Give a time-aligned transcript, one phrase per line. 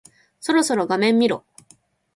[0.39, 1.45] そろそろ画面見ろ。